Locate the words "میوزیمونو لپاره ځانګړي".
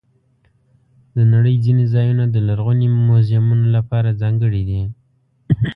3.07-4.63